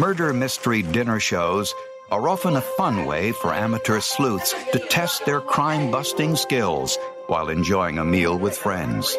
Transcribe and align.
Murder 0.00 0.32
mystery 0.32 0.80
dinner 0.80 1.20
shows 1.20 1.74
are 2.10 2.26
often 2.26 2.56
a 2.56 2.62
fun 2.62 3.04
way 3.04 3.32
for 3.32 3.52
amateur 3.52 4.00
sleuths 4.00 4.54
to 4.72 4.78
test 4.78 5.26
their 5.26 5.42
crime 5.42 5.90
busting 5.90 6.36
skills 6.36 6.96
while 7.26 7.50
enjoying 7.50 7.98
a 7.98 8.04
meal 8.04 8.38
with 8.38 8.56
friends. 8.56 9.14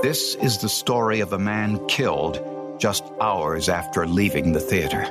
This 0.00 0.34
is 0.36 0.56
the 0.56 0.68
story 0.70 1.20
of 1.20 1.34
a 1.34 1.38
man 1.38 1.86
killed 1.88 2.40
just 2.78 3.04
hours 3.20 3.68
after 3.68 4.06
leaving 4.06 4.52
the 4.52 4.60
theater. 4.60 5.04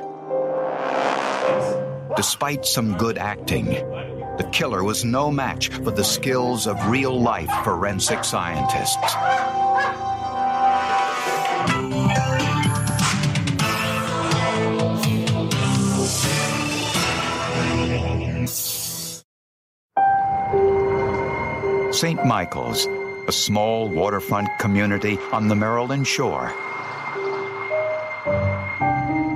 Despite 2.16 2.66
some 2.66 2.98
good 2.98 3.18
acting, 3.18 3.66
the 3.66 4.48
killer 4.50 4.82
was 4.82 5.04
no 5.04 5.30
match 5.30 5.68
for 5.68 5.92
the 5.92 6.02
skills 6.02 6.66
of 6.66 6.90
real 6.90 7.16
life 7.20 7.52
forensic 7.62 8.24
scientists. 8.24 9.14
St. 21.92 22.24
Michaels, 22.24 22.86
a 23.26 23.32
small 23.32 23.88
waterfront 23.88 24.48
community 24.58 25.18
on 25.32 25.48
the 25.48 25.56
Maryland 25.56 26.06
shore. 26.06 26.52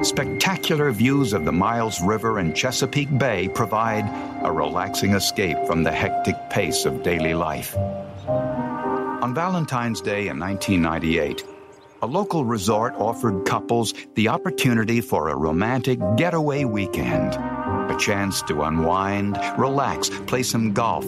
Spectacular 0.05 0.91
views 0.91 1.33
of 1.33 1.45
the 1.45 1.53
Miles 1.53 2.01
River 2.03 2.39
and 2.39 2.55
Chesapeake 2.55 3.17
Bay 3.19 3.49
provide 3.49 4.05
a 4.45 4.53
relaxing 4.53 5.15
escape 5.15 5.57
from 5.67 5.83
the 5.83 5.93
hectic 5.93 6.37
pace 6.51 6.85
of 6.85 7.03
daily 7.03 7.35
life. 7.35 7.77
On 8.27 9.33
Valentine's 9.35 10.01
Day 10.01 10.29
in 10.29 10.39
1998, 10.39 11.45
a 12.03 12.07
local 12.07 12.45
resort 12.45 12.95
offered 12.97 13.47
couples 13.47 13.95
the 14.15 14.29
opportunity 14.29 15.01
for 15.01 15.29
a 15.29 15.37
romantic 15.37 16.01
getaway 16.17 16.65
weekend. 16.65 17.62
A 17.93 17.97
chance 17.99 18.41
to 18.43 18.63
unwind, 18.63 19.39
relax, 19.59 20.09
play 20.09 20.43
some 20.43 20.73
golf, 20.73 21.05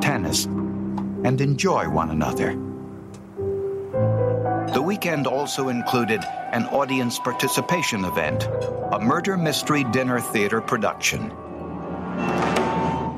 tennis, 0.00 0.44
and 0.44 1.40
enjoy 1.40 1.88
one 1.88 2.10
another. 2.10 2.52
The 4.72 4.80
weekend 4.80 5.26
also 5.26 5.68
included 5.68 6.22
an 6.52 6.66
audience 6.66 7.18
participation 7.18 8.04
event, 8.04 8.44
a 8.92 9.00
murder 9.00 9.36
mystery 9.36 9.82
dinner 9.82 10.20
theater 10.20 10.60
production. 10.60 11.30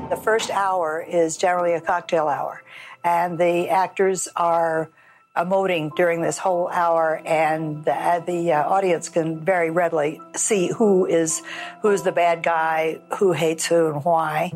The 0.09 0.19
first 0.23 0.49
hour 0.49 1.05
is 1.07 1.37
generally 1.37 1.73
a 1.73 1.81
cocktail 1.81 2.27
hour, 2.27 2.63
and 3.03 3.37
the 3.37 3.69
actors 3.69 4.27
are 4.35 4.89
emoting 5.35 5.95
during 5.95 6.21
this 6.21 6.37
whole 6.37 6.67
hour, 6.69 7.21
and 7.25 7.83
the, 7.85 8.23
the 8.25 8.53
uh, 8.53 8.69
audience 8.69 9.09
can 9.09 9.39
very 9.39 9.71
readily 9.71 10.21
see 10.35 10.67
who 10.67 11.05
is 11.05 11.41
who's 11.81 12.03
the 12.03 12.11
bad 12.11 12.43
guy, 12.43 12.99
who 13.17 13.31
hates 13.31 13.65
who, 13.65 13.87
and 13.87 14.05
why. 14.05 14.51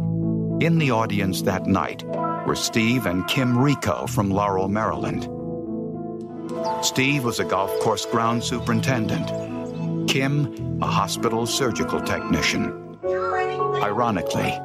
In 0.60 0.78
the 0.78 0.92
audience 0.92 1.44
that 1.44 1.66
night 1.66 2.04
were 2.46 2.56
Steve 2.56 3.06
and 3.06 3.28
Kim 3.28 3.58
Rico 3.58 4.08
from 4.08 4.30
Laurel, 4.30 4.70
Maryland. 4.70 5.28
Steve 6.84 7.24
was 7.24 7.40
a 7.40 7.46
golf 7.46 7.72
course 7.80 8.06
ground 8.06 8.44
superintendent. 8.44 10.08
Kim, 10.08 10.80
a 10.82 10.88
hospital 10.88 11.46
surgical 11.46 12.00
technician. 12.02 12.98
Ironically, 13.04 14.58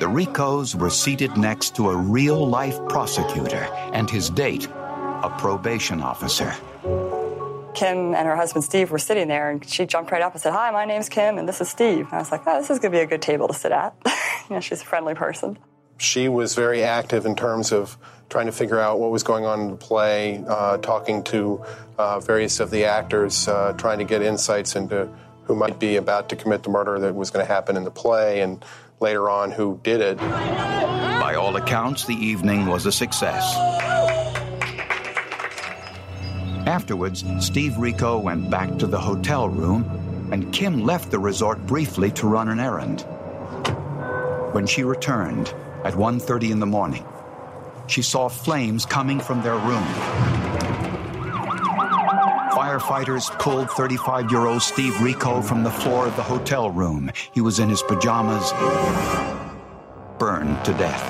the 0.00 0.08
Ricos 0.08 0.74
were 0.74 0.90
seated 0.90 1.36
next 1.36 1.76
to 1.76 1.90
a 1.90 1.96
real 1.96 2.46
life 2.46 2.78
prosecutor 2.88 3.68
and 3.92 4.10
his 4.10 4.28
date, 4.30 4.66
a 5.22 5.30
probation 5.30 6.00
officer. 6.00 6.54
Kim 7.74 8.14
and 8.14 8.26
her 8.26 8.36
husband 8.36 8.64
Steve 8.64 8.90
were 8.90 8.98
sitting 8.98 9.28
there, 9.28 9.50
and 9.50 9.64
she 9.66 9.86
jumped 9.86 10.10
right 10.12 10.22
up 10.22 10.32
and 10.32 10.40
said, 10.40 10.52
Hi, 10.52 10.70
my 10.70 10.84
name's 10.84 11.08
Kim, 11.08 11.38
and 11.38 11.48
this 11.48 11.60
is 11.60 11.68
Steve. 11.68 12.06
And 12.06 12.14
I 12.14 12.18
was 12.18 12.30
like, 12.30 12.42
Oh, 12.46 12.58
this 12.58 12.70
is 12.70 12.78
going 12.78 12.92
to 12.92 12.98
be 12.98 13.02
a 13.02 13.06
good 13.06 13.22
table 13.22 13.48
to 13.48 13.54
sit 13.54 13.72
at. 13.72 13.94
you 14.48 14.56
know, 14.56 14.60
she's 14.60 14.82
a 14.82 14.84
friendly 14.84 15.14
person. 15.14 15.58
She 15.98 16.28
was 16.28 16.54
very 16.54 16.82
active 16.82 17.26
in 17.26 17.36
terms 17.36 17.72
of 17.72 17.96
trying 18.28 18.46
to 18.46 18.52
figure 18.52 18.78
out 18.78 18.98
what 18.98 19.10
was 19.10 19.22
going 19.22 19.44
on 19.44 19.60
in 19.60 19.70
the 19.70 19.76
play, 19.76 20.42
uh, 20.48 20.78
talking 20.78 21.22
to 21.24 21.64
uh, 21.98 22.18
various 22.20 22.60
of 22.60 22.70
the 22.70 22.86
actors, 22.86 23.46
uh, 23.46 23.72
trying 23.74 23.98
to 23.98 24.04
get 24.04 24.22
insights 24.22 24.74
into 24.74 25.08
who 25.44 25.54
might 25.54 25.78
be 25.78 25.96
about 25.96 26.28
to 26.30 26.36
commit 26.36 26.62
the 26.62 26.70
murder 26.70 26.98
that 26.98 27.14
was 27.14 27.30
going 27.30 27.44
to 27.44 27.52
happen 27.52 27.76
in 27.76 27.84
the 27.84 27.90
play, 27.90 28.40
and 28.40 28.64
later 29.00 29.28
on, 29.28 29.50
who 29.50 29.78
did 29.82 30.00
it. 30.00 30.16
By 30.18 31.34
all 31.36 31.56
accounts, 31.56 32.06
the 32.06 32.14
evening 32.14 32.66
was 32.66 32.86
a 32.86 32.92
success. 32.92 34.21
Afterwards, 36.72 37.22
Steve 37.38 37.76
Rico 37.76 38.18
went 38.18 38.48
back 38.48 38.78
to 38.78 38.86
the 38.86 38.98
hotel 38.98 39.46
room, 39.46 39.84
and 40.32 40.50
Kim 40.54 40.86
left 40.86 41.10
the 41.10 41.18
resort 41.18 41.66
briefly 41.66 42.10
to 42.12 42.26
run 42.26 42.48
an 42.48 42.58
errand. 42.58 43.02
When 44.52 44.66
she 44.66 44.82
returned 44.82 45.52
at 45.84 45.94
1:30 45.94 46.50
in 46.50 46.60
the 46.60 46.66
morning, 46.78 47.04
she 47.88 48.00
saw 48.00 48.30
flames 48.30 48.86
coming 48.86 49.20
from 49.20 49.42
their 49.42 49.58
room. 49.58 49.84
Firefighters 52.56 53.28
pulled 53.38 53.68
35-year-old 53.68 54.62
Steve 54.62 54.98
Rico 55.02 55.42
from 55.42 55.64
the 55.64 55.70
floor 55.70 56.06
of 56.06 56.16
the 56.16 56.22
hotel 56.22 56.70
room. 56.70 57.10
He 57.32 57.42
was 57.42 57.58
in 57.58 57.68
his 57.68 57.82
pajamas, 57.82 58.50
burned 60.18 60.64
to 60.64 60.72
death. 60.72 61.04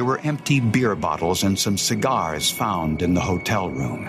There 0.00 0.06
were 0.06 0.20
empty 0.20 0.60
beer 0.60 0.94
bottles 0.94 1.42
and 1.42 1.58
some 1.58 1.76
cigars 1.76 2.50
found 2.50 3.02
in 3.02 3.12
the 3.12 3.20
hotel 3.20 3.68
room. 3.68 4.08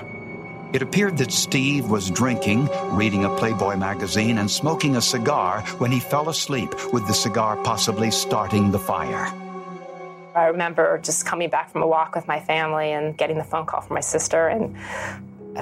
It 0.72 0.81
appeared 0.81 1.18
that 1.18 1.34
Steve 1.34 1.90
was 1.90 2.09
drinking, 2.09 2.69
reading 2.91 3.25
a 3.25 3.35
Playboy 3.35 3.75
magazine, 3.75 4.38
and 4.38 4.50
smoking 4.50 4.96
a 4.96 5.01
cigar 5.01 5.63
when 5.80 5.91
he 5.91 6.00
fell 6.00 6.30
asleep, 6.30 6.94
with 6.94 7.06
the 7.07 7.13
cigar 7.13 7.57
possibly 7.57 8.09
starting 8.09 8.72
the 8.72 8.80
fire. 8.80 9.34
I 10.34 10.46
remember 10.46 10.97
just 11.00 11.25
coming 11.25 11.50
back 11.50 11.69
from 11.69 11.81
a 11.81 11.88
walk 11.88 12.16
with 12.16 12.25
my 12.25 12.40
family 12.40 12.94
and 12.94 13.18
getting 13.18 13.38
the 13.38 13.44
phone 13.44 13.66
call 13.66 13.81
from 13.81 13.96
my 13.96 14.00
sister 14.00 14.47
and 14.47 14.78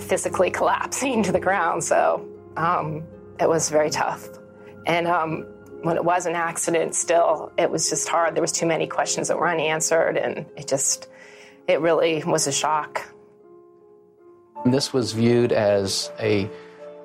physically 0.04 0.52
collapsing 0.60 1.24
to 1.24 1.32
the 1.32 1.40
ground. 1.40 1.84
So 1.84 2.24
um, 2.56 3.02
it 3.40 3.50
was 3.50 3.72
very 3.72 3.90
tough. 3.90 4.30
And 4.86 5.08
um, 5.08 5.48
when 5.82 5.96
it 5.96 6.04
was 6.04 6.26
an 6.26 6.36
accident, 6.36 6.96
still, 6.96 7.52
it 7.58 7.72
was 7.72 7.90
just 7.90 8.08
hard. 8.08 8.36
There 8.36 8.42
was 8.42 8.52
too 8.52 8.66
many 8.66 8.88
questions 8.88 9.28
that 9.30 9.38
were 9.38 9.48
unanswered, 9.48 10.18
and 10.18 10.46
it 10.58 10.68
just, 10.68 11.08
it 11.68 11.80
really 11.80 12.24
was 12.24 12.48
a 12.48 12.52
shock. 12.52 13.08
This 14.66 14.92
was 14.92 15.14
viewed 15.14 15.52
as 15.52 16.12
a, 16.20 16.42
I 16.42 16.48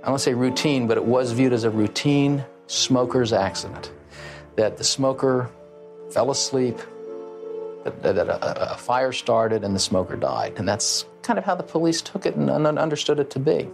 don't 0.03 0.11
want 0.11 0.19
to 0.19 0.25
say 0.25 0.35
routine, 0.35 0.89
but 0.89 0.97
it 0.97 1.05
was 1.05 1.33
viewed 1.33 1.53
as 1.53 1.65
a 1.65 1.71
routine 1.71 2.45
smoker's 2.67 3.33
accident. 3.33 3.93
That 4.57 4.77
the 4.77 4.85
smoker 4.85 5.51
fell 6.11 6.31
asleep, 6.31 6.79
that, 7.85 8.03
that 8.03 8.19
a, 8.19 8.73
a, 8.73 8.77
fire 8.77 9.13
started, 9.13 9.63
and 9.63 9.75
the 9.75 9.81
smoker 9.81 10.17
died. 10.17 10.55
And 10.57 10.69
that's 10.69 11.05
kind 11.23 11.39
of 11.39 11.45
how 11.45 11.55
the 11.55 11.63
police 11.63 12.03
took 12.03 12.27
it 12.27 12.35
and 12.35 12.51
understood 12.51 13.21
it 13.21 13.31
to 13.31 13.39
be. 13.39 13.69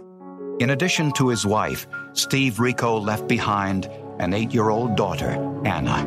In 0.59 0.69
addition 0.69 1.11
to 1.13 1.29
his 1.29 1.43
wife, 1.43 1.87
Steve 2.13 2.59
Rico 2.59 2.99
left 2.99 3.27
behind 3.27 3.89
an 4.21 4.33
eight 4.33 4.53
year 4.53 4.69
old 4.69 4.95
daughter, 4.95 5.31
Anna. 5.65 5.97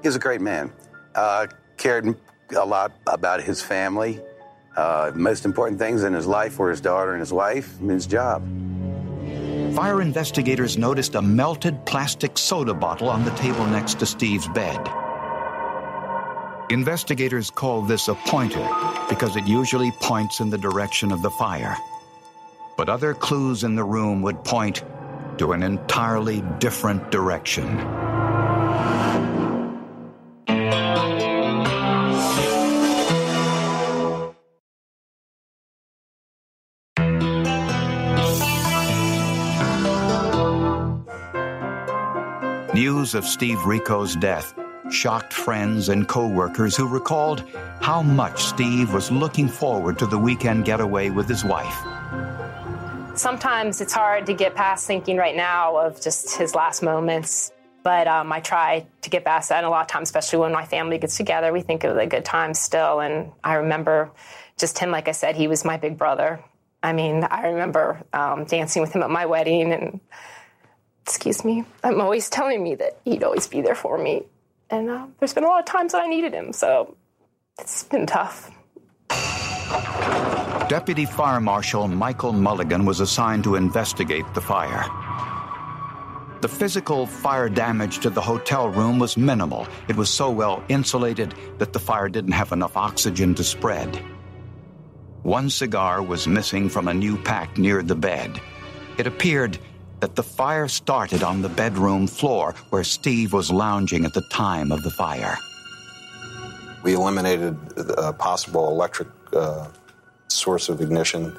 He 0.00 0.08
was 0.08 0.14
a 0.14 0.20
great 0.20 0.40
man, 0.40 0.72
uh, 1.14 1.48
cared 1.76 2.14
a 2.56 2.64
lot 2.64 2.92
about 3.08 3.42
his 3.42 3.60
family. 3.60 4.20
Uh, 4.76 5.10
most 5.14 5.44
important 5.44 5.80
things 5.80 6.04
in 6.04 6.12
his 6.12 6.26
life 6.26 6.58
were 6.58 6.70
his 6.70 6.80
daughter 6.80 7.12
and 7.12 7.20
his 7.20 7.32
wife 7.32 7.78
and 7.80 7.90
his 7.90 8.06
job. 8.06 8.42
Fire 9.74 10.00
investigators 10.00 10.78
noticed 10.78 11.16
a 11.16 11.22
melted 11.22 11.84
plastic 11.86 12.38
soda 12.38 12.72
bottle 12.72 13.08
on 13.08 13.24
the 13.24 13.32
table 13.32 13.66
next 13.66 13.98
to 13.98 14.06
Steve's 14.06 14.46
bed. 14.48 14.78
Investigators 16.70 17.50
call 17.50 17.82
this 17.82 18.06
a 18.06 18.14
pointer 18.26 18.66
because 19.08 19.34
it 19.34 19.46
usually 19.46 19.90
points 20.00 20.38
in 20.38 20.50
the 20.50 20.58
direction 20.58 21.10
of 21.10 21.22
the 21.22 21.30
fire. 21.30 21.76
But 22.76 22.88
other 22.88 23.14
clues 23.14 23.64
in 23.64 23.74
the 23.74 23.84
room 23.84 24.22
would 24.22 24.44
point 24.44 24.84
to 25.38 25.52
an 25.52 25.62
entirely 25.62 26.42
different 26.58 27.10
direction. 27.10 27.66
News 42.74 43.14
of 43.14 43.24
Steve 43.24 43.64
Rico's 43.64 44.16
death 44.16 44.52
shocked 44.90 45.32
friends 45.32 45.88
and 45.88 46.08
co-workers 46.08 46.76
who 46.76 46.88
recalled 46.88 47.44
how 47.80 48.02
much 48.02 48.42
Steve 48.44 48.92
was 48.92 49.10
looking 49.10 49.48
forward 49.48 49.98
to 49.98 50.06
the 50.06 50.18
weekend 50.18 50.64
getaway 50.64 51.10
with 51.10 51.28
his 51.28 51.44
wife. 51.44 52.33
Sometimes 53.16 53.80
it's 53.80 53.92
hard 53.92 54.26
to 54.26 54.34
get 54.34 54.54
past 54.54 54.86
thinking 54.86 55.16
right 55.16 55.36
now 55.36 55.76
of 55.76 56.00
just 56.00 56.36
his 56.36 56.54
last 56.54 56.82
moments, 56.82 57.52
but 57.84 58.08
um, 58.08 58.32
I 58.32 58.40
try 58.40 58.86
to 59.02 59.10
get 59.10 59.24
past 59.24 59.50
that. 59.50 59.58
And 59.58 59.66
a 59.66 59.70
lot 59.70 59.82
of 59.82 59.86
times, 59.86 60.08
especially 60.08 60.40
when 60.40 60.52
my 60.52 60.64
family 60.64 60.98
gets 60.98 61.16
together, 61.16 61.52
we 61.52 61.60
think 61.60 61.84
of 61.84 61.94
the 61.94 62.06
good 62.06 62.24
times 62.24 62.58
still. 62.58 63.00
And 63.00 63.30
I 63.42 63.54
remember 63.54 64.10
just 64.58 64.78
him, 64.78 64.90
like 64.90 65.06
I 65.06 65.12
said, 65.12 65.36
he 65.36 65.46
was 65.46 65.64
my 65.64 65.76
big 65.76 65.96
brother. 65.96 66.42
I 66.82 66.92
mean, 66.92 67.24
I 67.24 67.48
remember 67.48 68.02
um, 68.12 68.44
dancing 68.44 68.82
with 68.82 68.92
him 68.92 69.02
at 69.02 69.10
my 69.10 69.26
wedding, 69.26 69.72
and 69.72 70.00
excuse 71.02 71.44
me, 71.44 71.64
I'm 71.82 72.00
always 72.00 72.28
telling 72.28 72.62
me 72.62 72.74
that 72.74 72.98
he'd 73.04 73.22
always 73.22 73.46
be 73.46 73.62
there 73.62 73.76
for 73.76 73.96
me. 73.96 74.24
And 74.70 74.90
uh, 74.90 75.06
there's 75.18 75.34
been 75.34 75.44
a 75.44 75.48
lot 75.48 75.60
of 75.60 75.66
times 75.66 75.92
that 75.92 76.02
I 76.02 76.08
needed 76.08 76.34
him, 76.34 76.52
so 76.52 76.96
it's 77.58 77.84
been 77.84 78.06
tough. 78.06 78.50
Deputy 80.68 81.04
Fire 81.04 81.42
Marshal 81.42 81.88
Michael 81.88 82.32
Mulligan 82.32 82.86
was 82.86 83.00
assigned 83.00 83.44
to 83.44 83.54
investigate 83.54 84.24
the 84.32 84.40
fire. 84.40 84.86
The 86.40 86.48
physical 86.48 87.06
fire 87.06 87.50
damage 87.50 87.98
to 87.98 88.08
the 88.08 88.22
hotel 88.22 88.70
room 88.70 88.98
was 88.98 89.18
minimal. 89.18 89.68
It 89.88 89.96
was 89.96 90.08
so 90.08 90.30
well 90.30 90.64
insulated 90.68 91.34
that 91.58 91.74
the 91.74 91.78
fire 91.78 92.08
didn't 92.08 92.32
have 92.32 92.50
enough 92.50 92.78
oxygen 92.78 93.34
to 93.34 93.44
spread. 93.44 93.94
One 95.22 95.50
cigar 95.50 96.02
was 96.02 96.26
missing 96.26 96.70
from 96.70 96.88
a 96.88 96.94
new 96.94 97.18
pack 97.18 97.58
near 97.58 97.82
the 97.82 97.94
bed. 97.94 98.40
It 98.96 99.06
appeared 99.06 99.58
that 100.00 100.16
the 100.16 100.22
fire 100.22 100.68
started 100.68 101.22
on 101.22 101.42
the 101.42 101.50
bedroom 101.50 102.06
floor 102.06 102.54
where 102.70 102.84
Steve 102.84 103.34
was 103.34 103.50
lounging 103.50 104.06
at 104.06 104.14
the 104.14 104.26
time 104.30 104.72
of 104.72 104.82
the 104.82 104.90
fire. 104.90 105.36
We 106.82 106.94
eliminated 106.94 107.58
a 107.98 108.14
possible 108.14 108.68
electric 108.68 109.08
uh, 109.34 109.68
source 110.34 110.68
of 110.68 110.80
ignition. 110.80 111.36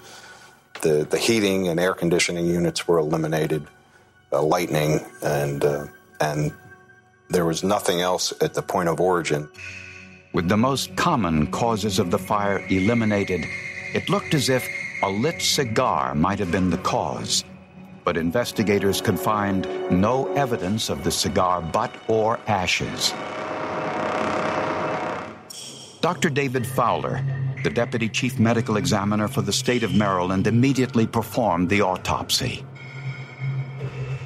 The, 0.81 1.07
the 1.09 1.17
heating 1.17 1.67
and 1.67 1.79
air 1.79 1.93
conditioning 1.93 2.45
units 2.45 2.87
were 2.87 2.97
eliminated, 2.97 3.65
uh, 4.31 4.41
lightning, 4.41 4.99
and, 5.21 5.63
uh, 5.63 5.85
and 6.19 6.51
there 7.29 7.45
was 7.45 7.63
nothing 7.63 8.01
else 8.01 8.33
at 8.41 8.53
the 8.53 8.61
point 8.61 8.89
of 8.89 8.99
origin. 8.99 9.49
With 10.33 10.49
the 10.49 10.57
most 10.57 10.95
common 10.95 11.47
causes 11.47 11.97
of 11.97 12.11
the 12.11 12.19
fire 12.19 12.65
eliminated, 12.69 13.45
it 13.93 14.09
looked 14.09 14.33
as 14.33 14.49
if 14.49 14.67
a 15.01 15.09
lit 15.09 15.41
cigar 15.41 16.13
might 16.13 16.39
have 16.39 16.51
been 16.51 16.69
the 16.69 16.77
cause. 16.79 17.43
But 18.03 18.17
investigators 18.17 19.01
could 19.01 19.19
find 19.19 19.67
no 19.89 20.31
evidence 20.35 20.89
of 20.89 21.03
the 21.03 21.11
cigar 21.11 21.61
butt 21.61 21.95
or 22.07 22.39
ashes. 22.47 23.13
Dr. 26.01 26.29
David 26.29 26.67
Fowler, 26.67 27.23
the 27.65 27.71
deputy 27.71 28.07
chief 28.07 28.37
medical 28.37 28.77
examiner 28.77 29.27
for 29.27 29.41
the 29.41 29.51
state 29.51 29.81
of 29.81 29.95
Maryland, 29.95 30.45
immediately 30.45 31.07
performed 31.07 31.67
the 31.67 31.81
autopsy. 31.81 32.63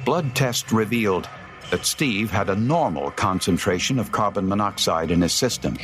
Blood 0.04 0.36
tests 0.36 0.70
revealed 0.70 1.26
that 1.70 1.86
Steve 1.86 2.30
had 2.30 2.50
a 2.50 2.54
normal 2.54 3.10
concentration 3.12 3.98
of 3.98 4.12
carbon 4.12 4.46
monoxide 4.46 5.10
in 5.10 5.22
his 5.22 5.32
system 5.32 5.78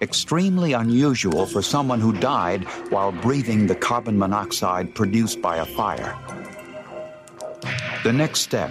extremely 0.00 0.72
unusual 0.72 1.46
for 1.46 1.62
someone 1.62 2.00
who 2.00 2.12
died 2.12 2.62
while 2.90 3.10
breathing 3.10 3.66
the 3.66 3.74
carbon 3.74 4.16
monoxide 4.16 4.94
produced 4.94 5.42
by 5.42 5.56
a 5.56 5.64
fire. 5.64 6.16
The 8.04 8.12
next 8.12 8.40
step 8.40 8.70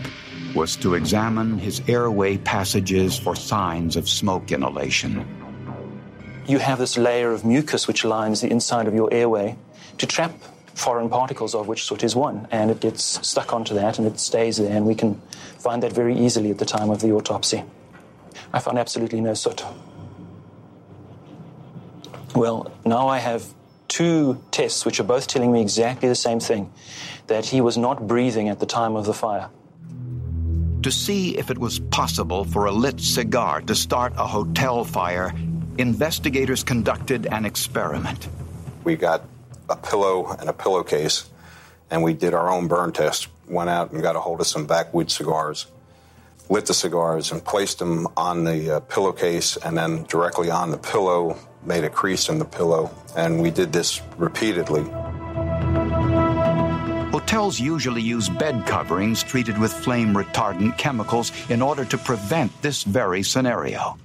was 0.55 0.77
to 0.77 0.93
examine 0.93 1.57
his 1.57 1.81
airway 1.89 2.37
passages 2.37 3.17
for 3.17 3.35
signs 3.35 3.97
of 3.97 4.07
smoke 4.07 4.51
inhalation. 4.51 5.42
You 6.45 6.59
have 6.59 6.79
this 6.79 6.97
layer 6.97 7.31
of 7.31 7.45
mucus 7.45 7.87
which 7.87 8.03
lines 8.03 8.41
the 8.41 8.49
inside 8.49 8.87
of 8.87 8.93
your 8.93 9.11
airway 9.13 9.55
to 9.97 10.05
trap 10.05 10.33
foreign 10.73 11.09
particles, 11.09 11.55
of 11.55 11.67
which 11.67 11.83
soot 11.83 12.03
is 12.03 12.15
one, 12.15 12.47
and 12.51 12.71
it 12.71 12.81
gets 12.81 13.03
stuck 13.25 13.53
onto 13.53 13.73
that 13.75 13.97
and 13.97 14.07
it 14.07 14.19
stays 14.19 14.57
there, 14.57 14.75
and 14.75 14.85
we 14.85 14.95
can 14.95 15.21
find 15.59 15.83
that 15.83 15.93
very 15.93 16.17
easily 16.17 16.49
at 16.51 16.57
the 16.57 16.65
time 16.65 16.89
of 16.89 16.99
the 16.99 17.11
autopsy. 17.11 17.63
I 18.51 18.59
found 18.59 18.77
absolutely 18.77 19.21
no 19.21 19.33
soot. 19.33 19.63
Well, 22.35 22.71
now 22.85 23.07
I 23.07 23.19
have 23.19 23.45
two 23.87 24.41
tests 24.51 24.85
which 24.85 24.99
are 24.99 25.03
both 25.03 25.27
telling 25.27 25.51
me 25.51 25.61
exactly 25.61 26.09
the 26.09 26.15
same 26.15 26.39
thing 26.39 26.71
that 27.27 27.45
he 27.45 27.61
was 27.61 27.77
not 27.77 28.07
breathing 28.07 28.49
at 28.49 28.59
the 28.59 28.65
time 28.65 28.95
of 28.95 29.05
the 29.05 29.13
fire. 29.13 29.49
To 30.81 30.91
see 30.91 31.37
if 31.37 31.49
it 31.49 31.57
was 31.57 31.79
possible 31.79 32.43
for 32.43 32.65
a 32.65 32.71
lit 32.71 32.99
cigar 32.99 33.61
to 33.61 33.75
start 33.75 34.13
a 34.17 34.27
hotel 34.27 34.83
fire, 34.83 35.33
investigators 35.77 36.63
conducted 36.63 37.25
an 37.25 37.45
experiment. 37.45 38.27
We 38.83 38.95
got 38.95 39.23
a 39.69 39.75
pillow 39.75 40.35
and 40.39 40.49
a 40.49 40.53
pillowcase, 40.53 41.29
and 41.89 42.03
we 42.03 42.13
did 42.13 42.33
our 42.33 42.49
own 42.49 42.67
burn 42.67 42.91
test. 42.91 43.27
Went 43.47 43.69
out 43.69 43.91
and 43.91 44.01
got 44.01 44.15
a 44.15 44.19
hold 44.19 44.39
of 44.41 44.47
some 44.47 44.65
backwood 44.65 45.11
cigars, 45.11 45.67
lit 46.49 46.65
the 46.65 46.73
cigars, 46.73 47.31
and 47.31 47.43
placed 47.43 47.79
them 47.79 48.07
on 48.15 48.43
the 48.43 48.77
uh, 48.77 48.79
pillowcase 48.81 49.57
and 49.57 49.77
then 49.77 50.03
directly 50.03 50.49
on 50.49 50.71
the 50.71 50.77
pillow 50.77 51.37
made 51.65 51.83
a 51.83 51.89
crease 51.89 52.29
in 52.29 52.39
the 52.39 52.45
pillow, 52.45 52.91
and 53.15 53.41
we 53.41 53.49
did 53.51 53.71
this 53.71 54.01
repeatedly. 54.17 54.83
Hotels 57.11 57.59
usually 57.59 58.01
use 58.01 58.27
bed 58.27 58.65
coverings 58.65 59.23
treated 59.23 59.57
with 59.57 59.71
flame 59.71 60.13
retardant 60.13 60.77
chemicals 60.77 61.31
in 61.49 61.61
order 61.61 61.85
to 61.85 61.97
prevent 61.97 62.51
this 62.61 62.83
very 62.83 63.23
scenario. 63.23 63.97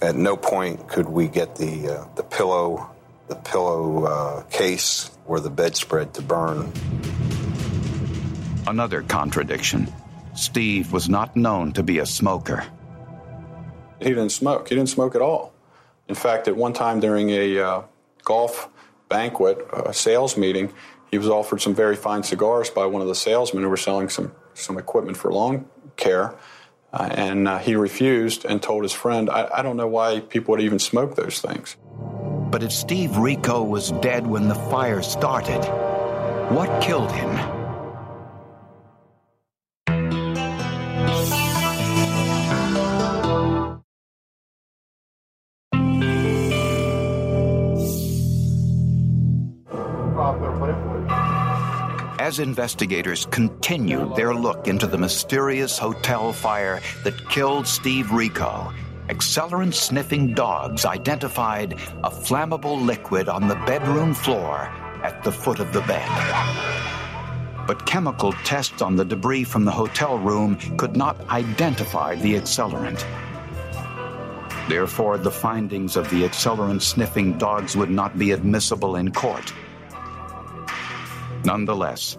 At 0.00 0.14
no 0.14 0.36
point 0.36 0.88
could 0.88 1.08
we 1.08 1.26
get 1.28 1.56
the, 1.56 1.88
uh, 1.88 2.04
the 2.14 2.22
pillow, 2.22 2.90
the 3.26 3.34
pillow 3.34 4.04
uh, 4.04 4.42
case, 4.44 5.10
or 5.26 5.40
the 5.40 5.50
bedspread 5.50 6.14
to 6.14 6.22
burn. 6.22 6.72
Another 8.66 9.02
contradiction. 9.02 9.92
Steve 10.34 10.92
was 10.92 11.08
not 11.08 11.34
known 11.34 11.72
to 11.72 11.82
be 11.82 11.98
a 11.98 12.06
smoker. 12.06 12.64
He 13.98 14.10
didn't 14.10 14.30
smoke. 14.30 14.68
He 14.68 14.76
didn't 14.76 14.90
smoke 14.90 15.16
at 15.16 15.22
all. 15.22 15.52
In 16.06 16.14
fact, 16.14 16.46
at 16.46 16.56
one 16.56 16.72
time 16.72 17.00
during 17.00 17.30
a 17.30 17.58
uh, 17.58 17.82
golf 18.24 18.68
banquet, 19.08 19.66
a 19.72 19.92
sales 19.92 20.36
meeting, 20.36 20.72
he 21.10 21.18
was 21.18 21.28
offered 21.28 21.60
some 21.60 21.74
very 21.74 21.96
fine 21.96 22.22
cigars 22.22 22.70
by 22.70 22.86
one 22.86 23.02
of 23.02 23.08
the 23.08 23.14
salesmen 23.14 23.62
who 23.64 23.68
were 23.68 23.76
selling 23.76 24.08
some, 24.08 24.32
some 24.54 24.78
equipment 24.78 25.16
for 25.16 25.32
lawn 25.32 25.66
care. 25.96 26.34
Uh, 26.92 27.08
and 27.12 27.46
uh, 27.46 27.58
he 27.58 27.74
refused 27.74 28.44
and 28.44 28.62
told 28.62 28.82
his 28.82 28.92
friend, 28.92 29.28
I, 29.28 29.48
I 29.56 29.62
don't 29.62 29.76
know 29.76 29.88
why 29.88 30.20
people 30.20 30.52
would 30.52 30.60
even 30.60 30.78
smoke 30.78 31.16
those 31.16 31.40
things. 31.40 31.76
But 32.50 32.62
if 32.62 32.72
Steve 32.72 33.16
Rico 33.18 33.62
was 33.62 33.92
dead 34.00 34.26
when 34.26 34.48
the 34.48 34.54
fire 34.54 35.02
started, 35.02 35.62
what 36.50 36.82
killed 36.82 37.12
him? 37.12 37.57
Investigators 52.40 53.26
continued 53.26 54.16
their 54.16 54.34
look 54.34 54.68
into 54.68 54.86
the 54.86 54.98
mysterious 54.98 55.78
hotel 55.78 56.32
fire 56.32 56.80
that 57.04 57.28
killed 57.28 57.66
Steve 57.66 58.10
Rico, 58.12 58.72
accelerant 59.08 59.74
sniffing 59.74 60.34
dogs 60.34 60.84
identified 60.84 61.74
a 62.04 62.10
flammable 62.10 62.84
liquid 62.84 63.28
on 63.28 63.48
the 63.48 63.54
bedroom 63.66 64.14
floor 64.14 64.68
at 65.02 65.22
the 65.24 65.32
foot 65.32 65.60
of 65.60 65.72
the 65.72 65.80
bed. 65.82 66.08
But 67.66 67.86
chemical 67.86 68.32
tests 68.44 68.82
on 68.82 68.96
the 68.96 69.04
debris 69.04 69.44
from 69.44 69.64
the 69.64 69.70
hotel 69.70 70.18
room 70.18 70.56
could 70.76 70.96
not 70.96 71.20
identify 71.28 72.14
the 72.16 72.34
accelerant. 72.34 73.04
Therefore, 74.68 75.16
the 75.16 75.30
findings 75.30 75.96
of 75.96 76.08
the 76.10 76.24
accelerant 76.24 76.82
sniffing 76.82 77.38
dogs 77.38 77.76
would 77.76 77.90
not 77.90 78.18
be 78.18 78.32
admissible 78.32 78.96
in 78.96 79.12
court. 79.12 79.52
Nonetheless, 81.44 82.16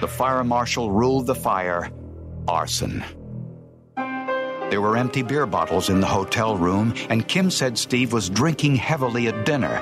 the 0.00 0.08
fire 0.08 0.44
marshal 0.44 0.90
ruled 0.90 1.26
the 1.26 1.34
fire 1.34 1.90
arson. 2.48 3.04
There 3.96 4.80
were 4.80 4.96
empty 4.96 5.22
beer 5.22 5.46
bottles 5.46 5.88
in 5.88 6.00
the 6.00 6.06
hotel 6.06 6.56
room, 6.56 6.92
and 7.08 7.26
Kim 7.26 7.50
said 7.50 7.78
Steve 7.78 8.12
was 8.12 8.28
drinking 8.28 8.76
heavily 8.76 9.28
at 9.28 9.46
dinner. 9.46 9.80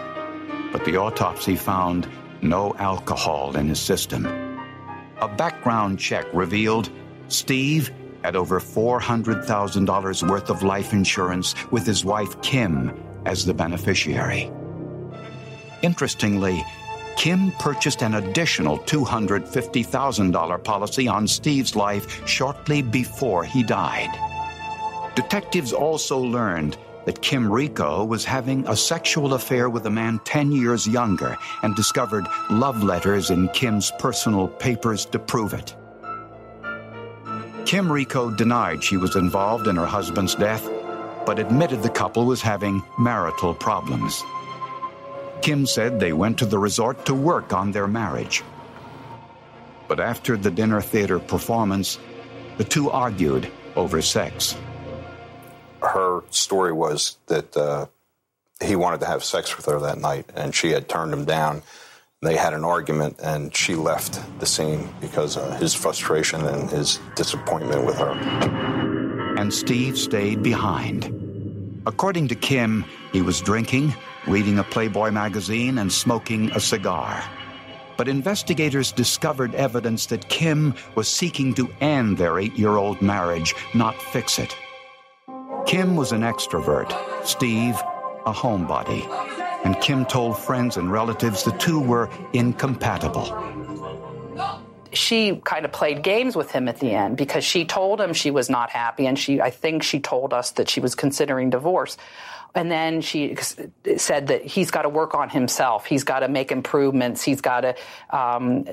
But 0.72 0.84
the 0.84 0.98
autopsy 0.98 1.56
found 1.56 2.06
no 2.42 2.74
alcohol 2.74 3.56
in 3.56 3.68
his 3.68 3.80
system. 3.80 4.26
A 5.20 5.28
background 5.28 5.98
check 5.98 6.26
revealed 6.34 6.90
Steve 7.28 7.90
had 8.22 8.36
over 8.36 8.60
$400,000 8.60 10.28
worth 10.28 10.50
of 10.50 10.62
life 10.62 10.92
insurance 10.92 11.54
with 11.70 11.86
his 11.86 12.04
wife 12.04 12.40
Kim 12.42 12.92
as 13.24 13.46
the 13.46 13.54
beneficiary. 13.54 14.50
Interestingly, 15.82 16.64
Kim 17.16 17.52
purchased 17.52 18.02
an 18.02 18.14
additional 18.14 18.78
$250,000 18.80 20.64
policy 20.64 21.08
on 21.08 21.26
Steve's 21.26 21.76
life 21.76 22.26
shortly 22.28 22.82
before 22.82 23.44
he 23.44 23.62
died. 23.62 24.10
Detectives 25.14 25.72
also 25.72 26.18
learned 26.18 26.76
that 27.06 27.22
Kim 27.22 27.50
Rico 27.50 28.04
was 28.04 28.24
having 28.24 28.66
a 28.66 28.76
sexual 28.76 29.34
affair 29.34 29.68
with 29.68 29.86
a 29.86 29.90
man 29.90 30.20
10 30.24 30.52
years 30.52 30.86
younger 30.86 31.36
and 31.62 31.76
discovered 31.76 32.26
love 32.50 32.82
letters 32.82 33.30
in 33.30 33.48
Kim's 33.50 33.92
personal 33.98 34.48
papers 34.48 35.04
to 35.06 35.18
prove 35.18 35.54
it. 35.54 35.76
Kim 37.66 37.90
Rico 37.90 38.30
denied 38.30 38.82
she 38.82 38.96
was 38.96 39.16
involved 39.16 39.68
in 39.68 39.76
her 39.76 39.86
husband's 39.86 40.34
death, 40.34 40.68
but 41.24 41.38
admitted 41.38 41.82
the 41.82 41.88
couple 41.88 42.26
was 42.26 42.42
having 42.42 42.82
marital 42.98 43.54
problems. 43.54 44.22
Kim 45.44 45.66
said 45.66 46.00
they 46.00 46.14
went 46.14 46.38
to 46.38 46.46
the 46.46 46.58
resort 46.58 47.04
to 47.04 47.12
work 47.12 47.52
on 47.52 47.70
their 47.70 47.86
marriage. 47.86 48.42
But 49.88 50.00
after 50.00 50.38
the 50.38 50.50
dinner 50.50 50.80
theater 50.80 51.18
performance, 51.18 51.98
the 52.56 52.64
two 52.64 52.88
argued 52.88 53.52
over 53.76 54.00
sex. 54.00 54.56
Her 55.82 56.22
story 56.30 56.72
was 56.72 57.18
that 57.26 57.54
uh, 57.54 57.88
he 58.62 58.74
wanted 58.74 59.00
to 59.00 59.06
have 59.06 59.22
sex 59.22 59.54
with 59.58 59.66
her 59.66 59.78
that 59.80 59.98
night, 59.98 60.24
and 60.34 60.54
she 60.54 60.70
had 60.70 60.88
turned 60.88 61.12
him 61.12 61.26
down. 61.26 61.62
They 62.22 62.38
had 62.38 62.54
an 62.54 62.64
argument, 62.64 63.20
and 63.22 63.54
she 63.54 63.74
left 63.74 64.18
the 64.40 64.46
scene 64.46 64.88
because 64.98 65.36
of 65.36 65.60
his 65.60 65.74
frustration 65.74 66.40
and 66.46 66.70
his 66.70 66.98
disappointment 67.16 67.84
with 67.84 67.98
her. 67.98 68.12
And 69.36 69.52
Steve 69.52 69.98
stayed 69.98 70.42
behind. 70.42 71.82
According 71.84 72.28
to 72.28 72.34
Kim, 72.34 72.86
he 73.12 73.20
was 73.20 73.42
drinking, 73.42 73.92
reading 74.26 74.58
a 74.58 74.64
Playboy 74.64 75.10
magazine, 75.10 75.78
and 75.78 75.92
smoking 75.92 76.50
a 76.52 76.60
cigar. 76.60 77.22
But 77.96 78.08
investigators 78.08 78.90
discovered 78.92 79.54
evidence 79.54 80.06
that 80.06 80.28
Kim 80.28 80.74
was 80.94 81.08
seeking 81.08 81.54
to 81.54 81.68
end 81.80 82.18
their 82.18 82.38
eight 82.38 82.56
year 82.58 82.76
old 82.76 83.00
marriage, 83.00 83.54
not 83.74 83.94
fix 83.94 84.38
it. 84.38 84.56
Kim 85.66 85.96
was 85.96 86.12
an 86.12 86.22
extrovert, 86.22 86.92
Steve, 87.24 87.76
a 88.26 88.32
homebody. 88.32 89.08
And 89.64 89.80
Kim 89.80 90.04
told 90.04 90.38
friends 90.38 90.76
and 90.76 90.92
relatives 90.92 91.44
the 91.44 91.52
two 91.52 91.80
were 91.80 92.10
incompatible 92.32 93.54
she 94.94 95.36
kind 95.44 95.64
of 95.64 95.72
played 95.72 96.02
games 96.02 96.36
with 96.36 96.50
him 96.52 96.68
at 96.68 96.78
the 96.78 96.92
end 96.92 97.16
because 97.16 97.44
she 97.44 97.64
told 97.64 98.00
him 98.00 98.12
she 98.12 98.30
was 98.30 98.48
not 98.48 98.70
happy 98.70 99.06
and 99.06 99.18
she 99.18 99.40
I 99.40 99.50
think 99.50 99.82
she 99.82 100.00
told 100.00 100.32
us 100.32 100.52
that 100.52 100.68
she 100.68 100.80
was 100.80 100.94
considering 100.94 101.50
divorce. 101.50 101.96
And 102.54 102.70
then 102.70 103.00
she 103.00 103.36
said 103.96 104.28
that 104.28 104.44
he's 104.44 104.70
got 104.70 104.82
to 104.82 104.88
work 104.88 105.14
on 105.14 105.28
himself. 105.28 105.86
He's 105.86 106.04
got 106.04 106.20
to 106.20 106.28
make 106.28 106.52
improvements. 106.52 107.22
He's 107.22 107.40
got 107.40 107.62
to 107.62 107.74
um, 108.10 108.66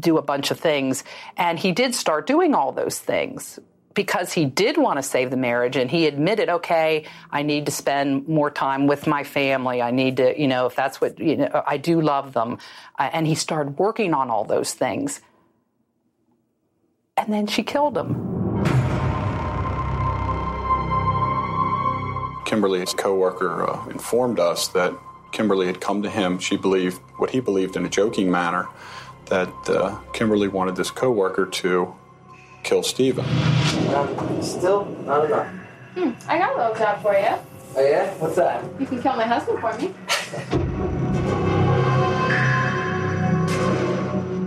do 0.00 0.18
a 0.18 0.22
bunch 0.22 0.50
of 0.50 0.58
things. 0.58 1.04
And 1.36 1.58
he 1.58 1.70
did 1.70 1.94
start 1.94 2.26
doing 2.26 2.54
all 2.54 2.72
those 2.72 2.98
things 2.98 3.60
because 3.94 4.32
he 4.32 4.44
did 4.44 4.76
want 4.76 4.96
to 4.96 5.02
save 5.02 5.30
the 5.30 5.36
marriage 5.36 5.76
and 5.76 5.90
he 5.90 6.06
admitted, 6.06 6.48
okay, 6.48 7.04
I 7.30 7.42
need 7.42 7.66
to 7.66 7.72
spend 7.72 8.28
more 8.28 8.50
time 8.50 8.86
with 8.86 9.06
my 9.06 9.24
family. 9.24 9.82
I 9.82 9.90
need 9.90 10.18
to, 10.18 10.40
you 10.40 10.46
know, 10.46 10.66
if 10.66 10.76
that's 10.76 11.00
what, 11.00 11.18
you 11.18 11.36
know, 11.36 11.62
I 11.66 11.78
do 11.78 12.00
love 12.00 12.32
them. 12.32 12.58
Uh, 12.98 13.10
and 13.12 13.26
he 13.26 13.34
started 13.34 13.78
working 13.78 14.14
on 14.14 14.30
all 14.30 14.44
those 14.44 14.72
things. 14.72 15.20
And 17.16 17.32
then 17.32 17.48
she 17.48 17.64
killed 17.64 17.96
him. 17.96 18.27
Kimberly's 22.48 22.94
coworker 22.94 23.68
uh, 23.68 23.86
informed 23.88 24.40
us 24.40 24.68
that 24.68 24.94
Kimberly 25.32 25.66
had 25.66 25.82
come 25.82 26.00
to 26.02 26.08
him. 26.08 26.38
She 26.38 26.56
believed 26.56 26.96
what 27.18 27.28
he 27.28 27.40
believed 27.40 27.76
in 27.76 27.84
a 27.84 27.90
joking 27.90 28.30
manner 28.30 28.66
that 29.26 29.52
uh, 29.68 29.98
Kimberly 30.14 30.48
wanted 30.48 30.74
this 30.74 30.90
coworker 30.90 31.44
to 31.44 31.94
kill 32.62 32.82
Stephen. 32.82 33.26
Still 34.42 34.86
not 35.04 35.26
enough. 35.26 35.46
Hmm, 35.94 36.12
I 36.26 36.38
got 36.38 36.54
a 36.54 36.58
little 36.58 36.74
job 36.74 37.02
for 37.02 37.12
you. 37.12 37.36
Oh 37.76 37.86
yeah, 37.86 38.14
what's 38.14 38.36
that? 38.36 38.64
You 38.80 38.86
can 38.86 39.02
kill 39.02 39.14
my 39.14 39.26
husband 39.26 39.60
for 39.60 39.76
me. 39.76 39.92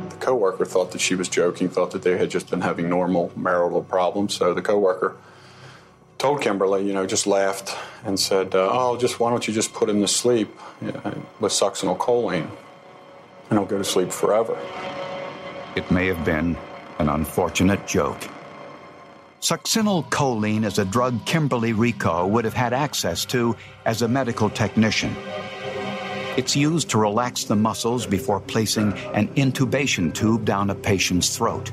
the 0.09 0.15
coworker 0.19 0.65
thought 0.65 0.91
that 0.93 1.01
she 1.01 1.13
was 1.13 1.29
joking, 1.29 1.69
thought 1.69 1.91
that 1.91 2.01
they 2.01 2.17
had 2.17 2.31
just 2.31 2.49
been 2.49 2.61
having 2.61 2.89
normal 2.89 3.31
marital 3.35 3.83
problems. 3.83 4.33
So 4.33 4.55
the 4.55 4.63
coworker 4.63 5.17
told 6.21 6.39
Kimberly, 6.39 6.85
you 6.85 6.93
know, 6.93 7.07
just 7.07 7.25
laughed 7.25 7.75
and 8.05 8.19
said, 8.19 8.53
uh, 8.53 8.69
"Oh, 8.71 8.95
just 8.95 9.19
why 9.19 9.31
don't 9.31 9.47
you 9.47 9.53
just 9.55 9.73
put 9.73 9.89
him 9.89 10.01
to 10.01 10.07
sleep 10.07 10.49
with 11.39 11.51
succinylcholine, 11.51 12.47
and 13.49 13.59
he'll 13.59 13.65
go 13.65 13.79
to 13.79 13.83
sleep 13.83 14.11
forever." 14.11 14.55
It 15.75 15.89
may 15.89 16.05
have 16.05 16.23
been 16.23 16.55
an 16.99 17.09
unfortunate 17.09 17.87
joke. 17.87 18.21
Succinylcholine 19.41 20.63
is 20.63 20.77
a 20.77 20.85
drug 20.85 21.25
Kimberly 21.25 21.73
Rico 21.73 22.27
would 22.27 22.45
have 22.45 22.53
had 22.53 22.71
access 22.71 23.25
to 23.25 23.55
as 23.85 24.03
a 24.03 24.07
medical 24.07 24.51
technician. 24.51 25.15
It's 26.37 26.55
used 26.55 26.87
to 26.91 26.99
relax 26.99 27.45
the 27.45 27.55
muscles 27.55 28.05
before 28.05 28.39
placing 28.41 28.93
an 29.15 29.27
intubation 29.29 30.13
tube 30.13 30.45
down 30.45 30.69
a 30.69 30.75
patient's 30.75 31.35
throat. 31.35 31.71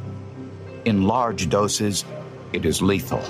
In 0.86 1.02
large 1.02 1.50
doses, 1.50 2.06
it 2.54 2.64
is 2.64 2.80
lethal. 2.80 3.22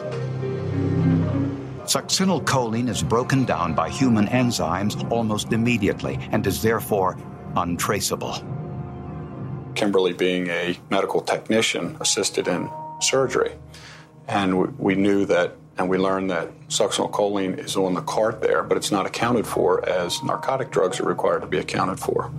Succinylcholine 1.89 2.91
is 2.91 3.03
broken 3.03 3.47
down 3.47 3.75
by 3.75 3.89
human 3.89 4.27
enzymes 4.27 5.11
almost 5.11 5.55
immediately 5.55 6.19
and 6.33 6.47
is 6.47 6.61
therefore 6.61 7.17
untraceable. 7.57 8.37
Kimberly, 9.75 10.13
being 10.13 10.49
a 10.49 10.79
medical 10.91 11.23
technician, 11.23 11.97
assisted 11.99 12.47
in 12.47 12.69
surgery. 13.01 13.53
And 14.27 14.79
we 14.79 14.97
knew 14.97 15.25
that, 15.27 15.57
and 15.79 15.89
we 15.89 15.97
learned 15.97 16.31
that 16.31 16.51
succinylcholine 16.69 17.59
is 17.59 17.75
on 17.75 17.95
the 17.95 18.03
cart 18.03 18.43
there, 18.43 18.63
but 18.63 18.77
it's 18.77 18.93
not 18.93 19.07
accounted 19.07 19.47
for 19.47 19.89
as 19.89 20.23
narcotic 20.23 20.71
drugs 20.71 21.01
are 21.01 21.07
required 21.09 21.41
to 21.41 21.47
be 21.47 21.57
accounted 21.57 21.99
for. 21.99 22.31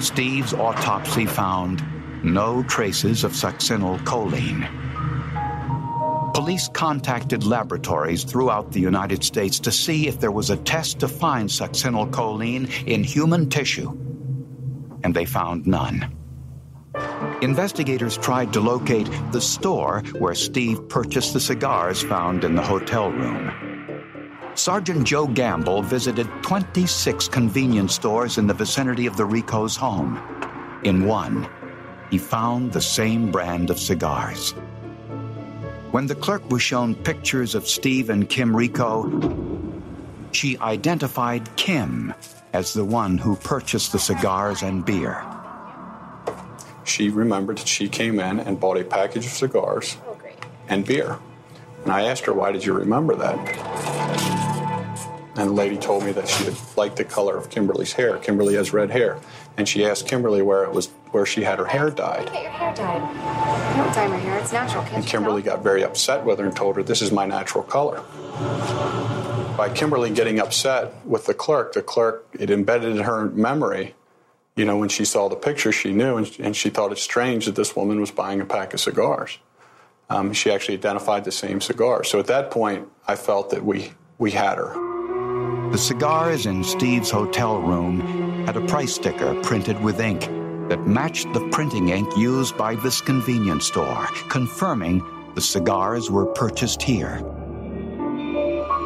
Steve's 0.00 0.52
autopsy 0.52 1.26
found 1.26 1.80
no 2.24 2.64
traces 2.64 3.22
of 3.22 3.34
succinylcholine. 3.34 4.89
Police 6.34 6.68
contacted 6.68 7.44
laboratories 7.44 8.24
throughout 8.24 8.72
the 8.72 8.80
United 8.80 9.24
States 9.24 9.58
to 9.60 9.72
see 9.72 10.06
if 10.06 10.20
there 10.20 10.30
was 10.30 10.50
a 10.50 10.56
test 10.56 11.00
to 11.00 11.08
find 11.08 11.48
succinylcholine 11.48 12.86
in 12.86 13.02
human 13.04 13.48
tissue, 13.48 13.90
and 15.02 15.14
they 15.14 15.24
found 15.24 15.66
none. 15.66 16.16
Investigators 17.42 18.16
tried 18.18 18.52
to 18.52 18.60
locate 18.60 19.08
the 19.32 19.40
store 19.40 20.02
where 20.18 20.34
Steve 20.34 20.88
purchased 20.88 21.32
the 21.32 21.40
cigars 21.40 22.02
found 22.02 22.44
in 22.44 22.54
the 22.54 22.62
hotel 22.62 23.10
room. 23.10 23.50
Sergeant 24.54 25.06
Joe 25.06 25.26
Gamble 25.26 25.82
visited 25.82 26.28
26 26.42 27.28
convenience 27.28 27.94
stores 27.94 28.36
in 28.36 28.46
the 28.46 28.54
vicinity 28.54 29.06
of 29.06 29.16
the 29.16 29.24
Rico's 29.24 29.76
home. 29.76 30.20
In 30.84 31.06
one, 31.06 31.48
he 32.10 32.18
found 32.18 32.72
the 32.72 32.80
same 32.80 33.30
brand 33.30 33.70
of 33.70 33.78
cigars. 33.78 34.54
When 35.90 36.06
the 36.06 36.14
clerk 36.14 36.48
was 36.48 36.62
shown 36.62 36.94
pictures 36.94 37.56
of 37.56 37.66
Steve 37.66 38.10
and 38.10 38.28
Kim 38.28 38.56
Rico, 38.56 39.10
she 40.30 40.56
identified 40.58 41.56
Kim 41.56 42.14
as 42.52 42.72
the 42.72 42.84
one 42.84 43.18
who 43.18 43.34
purchased 43.34 43.90
the 43.90 43.98
cigars 43.98 44.62
and 44.62 44.84
beer. 44.84 45.24
She 46.84 47.08
remembered 47.08 47.58
that 47.58 47.66
she 47.66 47.88
came 47.88 48.20
in 48.20 48.38
and 48.38 48.60
bought 48.60 48.78
a 48.78 48.84
package 48.84 49.26
of 49.26 49.32
cigars 49.32 49.96
oh, 50.06 50.16
and 50.68 50.86
beer. 50.86 51.18
And 51.82 51.92
I 51.92 52.02
asked 52.02 52.24
her, 52.26 52.32
Why 52.32 52.52
did 52.52 52.64
you 52.64 52.72
remember 52.72 53.16
that? 53.16 53.38
And 55.36 55.48
the 55.48 55.52
lady 55.52 55.76
told 55.76 56.04
me 56.04 56.12
that 56.12 56.28
she 56.28 56.50
liked 56.76 56.96
the 56.96 57.04
color 57.04 57.36
of 57.36 57.50
Kimberly's 57.50 57.92
hair. 57.92 58.18
Kimberly 58.18 58.54
has 58.54 58.72
red 58.72 58.90
hair. 58.90 59.18
And 59.56 59.68
she 59.68 59.84
asked 59.84 60.06
Kimberly 60.06 60.42
where 60.42 60.62
it 60.62 60.72
was 60.72 60.88
where 61.12 61.26
she 61.26 61.42
had 61.42 61.58
her 61.58 61.64
hair 61.64 61.90
dyed. 61.90 62.26
Get 62.32 62.42
your 62.42 62.50
hair 62.50 62.74
dyed. 62.74 63.02
I 63.02 63.76
don't 63.76 63.94
dye 63.94 64.08
my 64.08 64.16
hair, 64.16 64.38
it's 64.38 64.52
natural. 64.52 64.82
Can't 64.84 64.96
and 64.96 65.06
Kimberly 65.06 65.42
got 65.42 65.62
very 65.62 65.82
upset 65.82 66.24
with 66.24 66.38
her 66.38 66.46
and 66.46 66.54
told 66.54 66.76
her, 66.76 66.82
This 66.82 67.02
is 67.02 67.12
my 67.12 67.26
natural 67.26 67.64
color. 67.64 68.02
By 69.56 69.70
Kimberly 69.74 70.10
getting 70.10 70.40
upset 70.40 70.94
with 71.06 71.26
the 71.26 71.34
clerk, 71.34 71.72
the 71.74 71.82
clerk, 71.82 72.26
it 72.38 72.50
embedded 72.50 72.96
in 72.96 73.02
her 73.02 73.26
memory. 73.26 73.94
You 74.56 74.64
know, 74.64 74.78
when 74.78 74.88
she 74.88 75.04
saw 75.04 75.28
the 75.28 75.36
picture, 75.36 75.72
she 75.72 75.92
knew, 75.92 76.16
and, 76.16 76.40
and 76.40 76.56
she 76.56 76.70
thought 76.70 76.92
it 76.92 76.98
strange 76.98 77.46
that 77.46 77.56
this 77.56 77.76
woman 77.76 78.00
was 78.00 78.10
buying 78.10 78.40
a 78.40 78.44
pack 78.44 78.74
of 78.74 78.80
cigars. 78.80 79.38
Um, 80.08 80.32
she 80.32 80.50
actually 80.50 80.76
identified 80.76 81.24
the 81.24 81.32
same 81.32 81.60
cigar. 81.60 82.04
So 82.04 82.18
at 82.18 82.26
that 82.26 82.50
point, 82.50 82.88
I 83.06 83.16
felt 83.16 83.50
that 83.50 83.64
we, 83.64 83.92
we 84.18 84.32
had 84.32 84.58
her. 84.58 84.72
The 85.70 85.78
cigars 85.78 86.46
in 86.46 86.64
Steve's 86.64 87.10
hotel 87.10 87.60
room 87.60 88.00
had 88.44 88.56
a 88.56 88.66
price 88.66 88.94
sticker 88.94 89.40
printed 89.42 89.80
with 89.80 90.00
ink 90.00 90.28
that 90.70 90.86
matched 90.86 91.32
the 91.32 91.48
printing 91.48 91.88
ink 91.88 92.16
used 92.16 92.56
by 92.56 92.76
this 92.76 93.00
convenience 93.00 93.66
store, 93.66 94.06
confirming 94.28 95.04
the 95.34 95.40
cigars 95.40 96.08
were 96.12 96.26
purchased 96.26 96.80
here. 96.80 97.20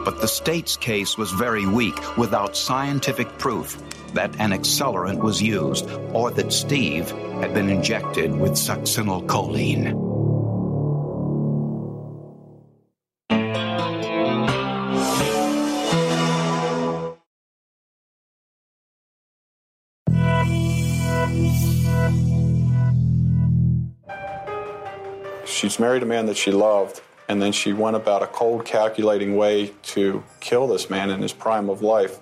But 0.03 0.23
the 0.23 0.27
state's 0.27 0.79
case 0.79 1.19
was 1.19 1.31
very 1.33 1.67
weak 1.67 2.17
without 2.17 2.57
scientific 2.57 3.29
proof 3.37 3.77
that 4.15 4.35
an 4.41 4.53
accelerant 4.53 5.19
was 5.19 5.43
used 5.43 5.91
or 6.15 6.31
that 6.31 6.55
Steve 6.55 7.11
had 7.43 7.53
been 7.53 7.69
injected 7.69 8.35
with 8.35 8.53
succinylcholine. 8.53 10.14
She's 25.65 25.79
married 25.79 26.03
a 26.03 26.07
man 26.07 26.27
that 26.27 26.37
she 26.37 26.51
loved, 26.51 27.01
and 27.27 27.41
then 27.41 27.51
she 27.51 27.73
went 27.73 27.97
about 27.97 28.23
a 28.23 28.27
cold, 28.27 28.67
calculating 28.67 29.35
way 29.35 29.73
to 29.85 30.23
kill 30.41 30.67
this 30.67 30.91
man 30.91 31.09
in 31.09 31.23
his 31.23 31.33
prime 31.33 31.71
of 31.71 31.81
life. 31.81 32.21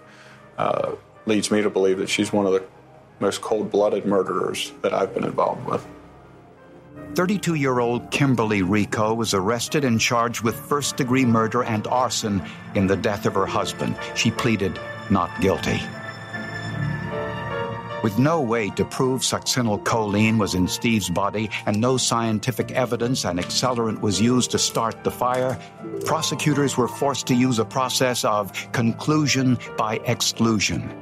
Uh, 0.57 0.93
leads 1.27 1.51
me 1.51 1.61
to 1.61 1.69
believe 1.69 1.99
that 1.99 2.09
she's 2.09 2.33
one 2.33 2.47
of 2.47 2.53
the 2.53 2.63
most 3.19 3.41
cold 3.41 3.69
blooded 3.69 4.07
murderers 4.07 4.73
that 4.83 4.95
I've 4.95 5.13
been 5.13 5.25
involved 5.25 5.67
with. 5.67 5.85
32 7.17 7.55
year 7.55 7.81
old 7.81 8.13
Kimberly 8.13 8.63
Rico 8.63 9.13
was 9.13 9.35
arrested 9.35 9.85
and 9.85 10.01
charged 10.01 10.43
with 10.43 10.55
first 10.55 10.97
degree 10.97 11.25
murder 11.25 11.65
and 11.65 11.85
arson 11.89 12.41
in 12.77 12.87
the 12.87 12.97
death 12.97 13.27
of 13.27 13.35
her 13.35 13.47
husband. 13.47 13.99
She 14.15 14.31
pleaded 14.31 14.79
not 15.11 15.41
guilty. 15.41 15.81
With 18.03 18.19
no 18.19 18.41
way 18.41 18.69
to 18.71 18.85
prove 18.85 19.21
succinylcholine 19.21 20.37
was 20.37 20.55
in 20.57 20.67
Steve's 20.67 21.09
body 21.09 21.49
and 21.67 21.81
no 21.81 21.97
scientific 21.97 22.73
evidence 22.73 23.25
an 23.25 23.39
accelerant 23.39 24.01
was 24.01 24.21
used 24.21 24.51
to 24.51 24.59
start 24.59 25.05
the 25.05 25.11
fire, 25.11 25.57
prosecutors 26.05 26.77
were 26.77 26.89
forced 26.89 27.29
to 27.29 27.35
use 27.35 27.61
a 27.61 27.65
process 27.65 28.25
of 28.25 28.53
conclusion 28.73 29.57
by 29.77 30.01
exclusion. 30.07 30.93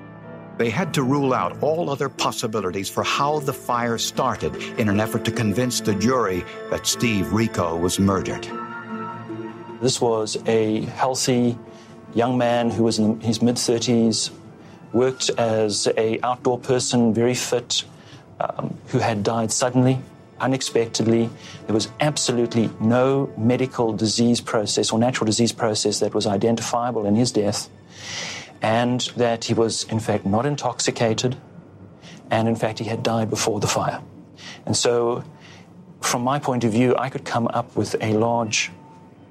They 0.59 0.69
had 0.69 0.93
to 0.93 1.03
rule 1.03 1.33
out 1.33 1.63
all 1.63 1.89
other 1.89 2.11
possibilities 2.11 2.91
for 2.91 3.03
how 3.03 3.41
the 3.41 3.55
fire 3.55 3.97
started 3.97 4.55
in 4.79 4.91
an 4.91 5.01
effort 5.01 5.25
to 5.25 5.33
convince 5.33 5.81
the 5.81 5.95
jury 5.95 6.45
that 6.69 6.87
Steve 6.87 7.33
Rico 7.33 7.77
was 7.77 7.99
murdered. 7.99 8.47
This 9.81 10.03
was 10.03 10.37
a 10.45 10.83
healthy 10.83 11.59
young 12.13 12.37
man 12.37 12.69
who 12.69 12.83
was 12.83 12.99
in 12.99 13.19
his 13.21 13.41
mid 13.41 13.57
30s, 13.57 14.31
worked 14.93 15.31
as 15.39 15.89
a 15.97 16.19
outdoor 16.23 16.59
person, 16.59 17.15
very 17.15 17.35
fit, 17.35 17.85
um, 18.41 18.77
who 18.89 18.99
had 18.99 19.23
died 19.23 19.53
suddenly, 19.53 19.99
unexpectedly. 20.41 21.31
There 21.67 21.75
was 21.75 21.89
absolutely 22.01 22.71
no 22.81 23.33
medical 23.37 23.93
disease 23.93 24.41
process 24.41 24.91
or 24.91 24.99
natural 24.99 25.27
disease 25.27 25.53
process 25.53 26.01
that 26.01 26.15
was 26.15 26.27
identifiable 26.27 27.07
in 27.07 27.15
his 27.15 27.31
death, 27.31 27.69
and 28.63 29.01
that 29.17 29.45
he 29.45 29.55
was, 29.55 29.85
in 29.85 30.01
fact, 30.01 30.27
not 30.27 30.47
intoxicated, 30.47 31.37
and 32.31 32.49
in 32.49 32.57
fact, 32.57 32.79
he 32.79 32.85
had 32.87 33.03
died 33.03 33.31
before 33.31 33.61
the 33.61 33.67
fire. 33.67 34.01
And 34.67 34.77
so, 34.77 35.25
from 36.01 36.23
my 36.23 36.39
point 36.39 36.65
of 36.65 36.73
view, 36.73 36.97
I 36.97 37.11
could 37.11 37.25
come 37.25 37.49
up 37.49 37.77
with 37.77 37.95
a 38.01 38.15
large 38.15 38.71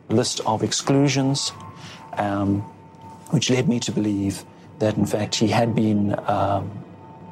list 0.09 0.41
of 0.45 0.63
exclusions, 0.63 1.51
um, 2.13 2.61
which 3.31 3.49
led 3.49 3.67
me 3.67 3.79
to 3.81 3.91
believe 3.91 4.43
that 4.79 4.97
in 4.97 5.05
fact 5.05 5.35
he 5.35 5.47
had 5.47 5.75
been 5.75 6.17
um, 6.27 6.71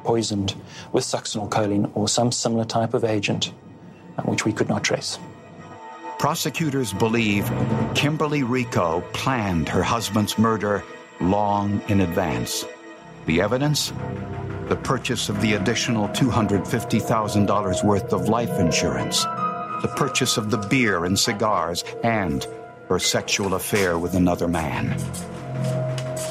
poisoned 0.04 0.54
with 0.92 1.04
succinylcholine 1.04 1.90
or 1.94 2.08
some 2.08 2.32
similar 2.32 2.64
type 2.64 2.94
of 2.94 3.04
agent, 3.04 3.52
uh, 4.16 4.22
which 4.22 4.44
we 4.44 4.52
could 4.52 4.68
not 4.68 4.84
trace. 4.84 5.18
Prosecutors 6.18 6.92
believe 6.92 7.50
Kimberly 7.94 8.42
Rico 8.42 9.02
planned 9.12 9.68
her 9.68 9.82
husband's 9.82 10.38
murder 10.38 10.82
long 11.20 11.80
in 11.88 12.00
advance. 12.00 12.64
The 13.26 13.40
evidence? 13.40 13.92
The 14.66 14.76
purchase 14.76 15.28
of 15.28 15.40
the 15.40 15.54
additional 15.54 16.08
$250,000 16.08 17.84
worth 17.84 18.12
of 18.12 18.28
life 18.28 18.58
insurance, 18.58 19.22
the 19.22 19.92
purchase 19.96 20.36
of 20.36 20.50
the 20.50 20.58
beer 20.58 21.04
and 21.04 21.18
cigars, 21.18 21.84
and 22.02 22.46
her 22.88 22.98
sexual 22.98 23.54
affair 23.54 23.98
with 23.98 24.14
another 24.14 24.48
man. 24.48 24.98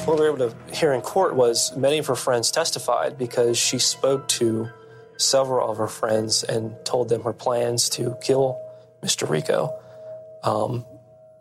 What 0.08 0.18
we 0.20 0.30
were 0.30 0.38
able 0.38 0.50
to 0.52 0.74
hear 0.74 0.94
in 0.94 1.02
court 1.02 1.36
was 1.36 1.76
many 1.76 1.98
of 1.98 2.08
her 2.08 2.16
friends 2.16 2.50
testified 2.50 3.18
because 3.18 3.58
she 3.58 3.78
spoke 3.78 4.30
to 4.40 4.70
several 5.18 5.70
of 5.70 5.80
her 5.80 5.90
friends 5.90 6.46
and 6.46 6.74
told 6.86 7.10
them 7.10 7.24
her 7.24 7.34
plans 7.34 7.90
to 7.90 8.16
kill 8.22 8.58
Mr. 9.04 9.30
Rico. 9.30 9.78
Um, 10.44 10.86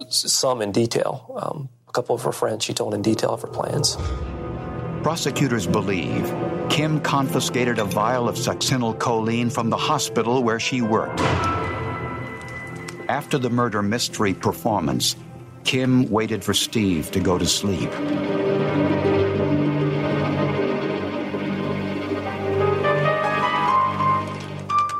some 0.08 0.62
in 0.62 0.72
detail. 0.72 1.32
Um, 1.40 1.68
a 1.88 1.92
couple 1.92 2.16
of 2.16 2.22
her 2.22 2.32
friends 2.32 2.64
she 2.64 2.74
told 2.74 2.92
in 2.92 3.02
detail 3.02 3.30
of 3.30 3.42
her 3.42 3.46
plans. 3.46 3.96
Prosecutors 5.04 5.68
believe 5.68 6.24
Kim 6.68 7.00
confiscated 7.00 7.78
a 7.78 7.84
vial 7.84 8.28
of 8.28 8.34
succinylcholine 8.34 9.52
from 9.52 9.70
the 9.70 9.76
hospital 9.76 10.42
where 10.42 10.58
she 10.58 10.82
worked. 10.82 11.20
After 13.08 13.38
the 13.38 13.48
murder 13.48 13.80
mystery 13.80 14.34
performance, 14.34 15.14
Kim 15.62 16.10
waited 16.10 16.42
for 16.42 16.52
Steve 16.52 17.12
to 17.12 17.20
go 17.20 17.38
to 17.38 17.46
sleep. 17.46 17.92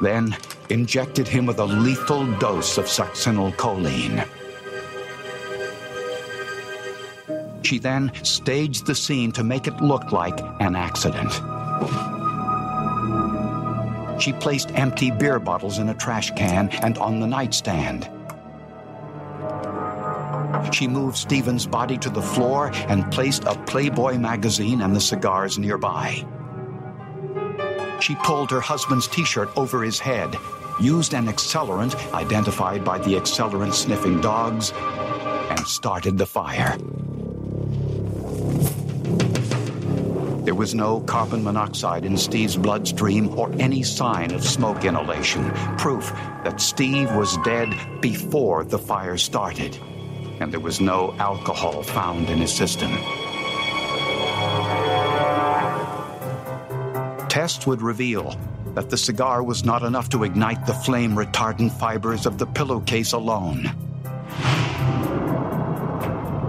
Then 0.03 0.37
injected 0.69 1.27
him 1.27 1.47
with 1.47 1.59
a 1.59 1.65
lethal 1.65 2.27
dose 2.39 2.79
of 2.79 2.85
succinylcholine. 2.85 4.27
She 7.63 7.79
then 7.81 8.13
staged 8.23 8.87
the 8.87 8.95
scene 8.95 9.33
to 9.33 9.43
make 9.43 9.67
it 9.67 9.81
look 9.81 10.13
like 10.13 10.39
an 10.61 10.77
accident. 10.77 11.33
She 14.23 14.33
placed 14.33 14.71
empty 14.77 15.11
beer 15.11 15.41
bottles 15.41 15.79
in 15.79 15.89
a 15.89 15.95
trash 15.95 16.31
can 16.37 16.69
and 16.83 16.97
on 16.99 17.19
the 17.19 17.27
nightstand. 17.27 18.09
She 20.73 20.89
moved 20.89 21.17
Stephen's 21.17 21.67
body 21.67 21.99
to 21.99 22.11
the 22.11 22.23
floor 22.23 22.71
and 22.89 23.11
placed 23.13 23.45
a 23.45 23.55
Playboy 23.67 24.19
magazine 24.19 24.81
and 24.83 24.95
the 24.95 25.01
cigars 25.01 25.59
nearby. 25.59 26.25
She 28.01 28.15
pulled 28.17 28.51
her 28.51 28.61
husband's 28.61 29.09
t 29.09 29.25
shirt 29.25 29.49
over 29.57 29.83
his 29.83 29.99
head, 29.99 30.37
used 30.81 31.15
an 31.15 31.27
accelerant 31.27 31.95
identified 32.13 32.85
by 32.85 32.99
the 32.99 33.15
accelerant 33.15 33.73
sniffing 33.73 34.21
dogs, 34.21 34.73
and 34.73 35.67
started 35.67 36.19
the 36.19 36.27
fire. 36.27 36.77
There 40.45 40.55
was 40.55 40.77
no 40.77 41.01
carbon 41.01 41.43
monoxide 41.43 42.05
in 42.05 42.17
Steve's 42.17 42.57
bloodstream 42.57 43.37
or 43.37 43.51
any 43.59 43.83
sign 43.83 44.33
of 44.33 44.45
smoke 44.45 44.85
inhalation, 44.85 45.51
proof 45.77 46.13
that 46.45 46.61
Steve 46.61 47.11
was 47.17 47.37
dead 47.39 47.75
before 48.01 48.63
the 48.63 48.79
fire 48.79 49.17
started. 49.17 49.77
And 50.41 50.53
there 50.53 50.61
was 50.61 50.81
no 50.81 51.15
alcohol 51.19 51.83
found 51.83 52.29
in 52.29 52.39
his 52.39 52.53
system. 52.53 52.91
Tests 57.29 57.67
would 57.67 57.83
reveal 57.83 58.37
that 58.75 58.91
the 58.91 58.97
cigar 58.97 59.43
was 59.43 59.65
not 59.65 59.83
enough 59.83 60.09
to 60.11 60.25
ignite 60.25 60.67
the 60.67 60.75
flame 60.75 61.15
retardant 61.15 61.73
fibers 61.73 62.27
of 62.27 62.39
the 62.39 62.47
pillowcase 62.47 63.13
alone. 63.13 63.71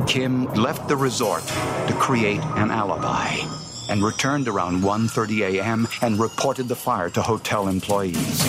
Kim 0.08 0.46
left 0.54 0.88
the 0.88 0.96
resort 0.96 1.46
to 1.88 1.96
create 2.00 2.42
an 2.56 2.72
alibi 2.72 3.36
and 3.90 4.04
returned 4.04 4.48
around 4.48 4.82
1:30 4.82 5.60
a.m. 5.60 5.88
and 6.02 6.20
reported 6.20 6.68
the 6.68 6.76
fire 6.76 7.10
to 7.10 7.22
hotel 7.22 7.68
employees. 7.68 8.44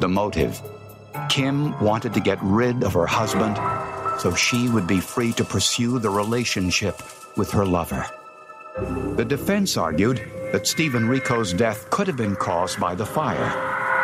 The 0.00 0.08
motive 0.08 0.60
Kim 1.36 1.78
wanted 1.80 2.14
to 2.14 2.20
get 2.20 2.38
rid 2.40 2.82
of 2.82 2.94
her 2.94 3.04
husband 3.04 3.58
so 4.18 4.34
she 4.34 4.70
would 4.70 4.86
be 4.86 5.00
free 5.00 5.34
to 5.34 5.44
pursue 5.44 5.98
the 5.98 6.08
relationship 6.08 7.02
with 7.36 7.50
her 7.50 7.66
lover. 7.66 8.06
The 9.16 9.24
defense 9.28 9.76
argued 9.76 10.16
that 10.52 10.66
Stephen 10.66 11.06
Rico's 11.06 11.52
death 11.52 11.90
could 11.90 12.06
have 12.06 12.16
been 12.16 12.36
caused 12.36 12.80
by 12.80 12.94
the 12.94 13.04
fire 13.04 13.52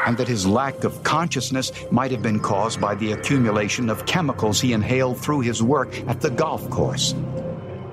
and 0.04 0.18
that 0.18 0.28
his 0.28 0.46
lack 0.46 0.84
of 0.84 1.02
consciousness 1.04 1.72
might 1.90 2.10
have 2.10 2.20
been 2.20 2.38
caused 2.38 2.82
by 2.82 2.94
the 2.96 3.12
accumulation 3.12 3.88
of 3.88 4.04
chemicals 4.04 4.60
he 4.60 4.74
inhaled 4.74 5.18
through 5.18 5.40
his 5.40 5.62
work 5.62 5.98
at 6.08 6.20
the 6.20 6.28
golf 6.28 6.68
course. 6.68 7.14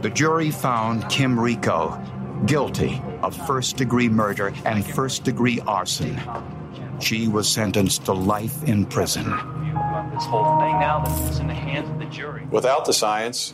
The 0.02 0.10
jury 0.10 0.52
found 0.52 1.08
Kim 1.08 1.40
Rico 1.40 1.98
guilty 2.46 3.02
of 3.24 3.38
first 3.48 3.78
degree 3.78 4.10
murder 4.10 4.52
and 4.66 4.86
first 4.86 5.24
degree 5.24 5.62
arson. 5.66 6.20
She 7.00 7.28
was 7.28 7.48
sentenced 7.48 8.06
to 8.06 8.14
life 8.14 8.64
in 8.64 8.86
prison. 8.86 9.24
This 10.14 10.26
whole 10.26 10.60
thing 10.60 10.80
now 10.80 11.04
that's 11.06 11.40
in 11.40 11.48
the 11.48 11.54
hands 11.54 11.90
of 11.90 12.00
the 12.00 12.06
jury. 12.06 12.46
Without 12.52 12.86
the 12.86 12.94
science, 12.94 13.54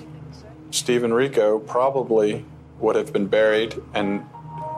Stephen 0.72 1.14
Rico 1.14 1.60
probably 1.60 2.46
would 2.80 2.96
have 2.96 3.14
been 3.14 3.28
buried, 3.28 3.76
and 3.94 4.26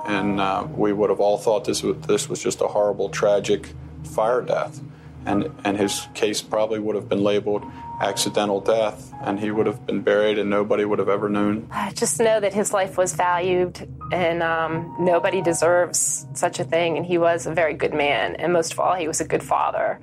and 0.06 0.40
uh, 0.40 0.68
we 0.76 0.94
would 0.94 1.10
have 1.10 1.20
all 1.20 1.38
thought 1.38 1.66
this 1.66 1.84
was, 1.84 1.98
this 2.08 2.30
was 2.30 2.42
just 2.42 2.62
a 2.62 2.68
horrible, 2.68 3.10
tragic 3.10 3.74
fire 4.04 4.42
death, 4.42 4.82
and 5.26 5.50
and 5.64 5.78
his 5.78 6.08
case 6.14 6.42
probably 6.42 6.80
would 6.80 6.96
have 6.96 7.10
been 7.10 7.24
labeled 7.24 7.64
accidental 8.00 8.62
death, 8.62 9.12
and 9.22 9.40
he 9.40 9.52
would 9.52 9.66
have 9.66 9.86
been 9.86 10.02
buried, 10.02 10.38
and 10.38 10.50
nobody 10.50 10.86
would 10.86 11.00
have 11.00 11.10
ever 11.10 11.30
known. 11.30 11.68
I 11.72 11.92
just 11.92 12.20
know 12.20 12.40
that 12.40 12.54
his 12.54 12.74
life 12.74 12.98
was 12.98 13.14
valued, 13.14 13.88
and 14.12 14.44
um, 14.44 14.96
nobody 15.00 15.42
deserves 15.42 16.28
such 16.34 16.60
a 16.60 16.64
thing. 16.64 16.98
And 16.98 17.06
he 17.06 17.18
was 17.18 17.48
a 17.48 17.54
very 17.54 17.74
good 17.74 17.94
man, 17.94 18.36
and 18.36 18.54
most 18.54 18.74
of 18.74 18.80
all, 18.80 18.96
he 18.96 19.08
was 19.08 19.22
a 19.22 19.26
good 19.26 19.44
father, 19.44 20.00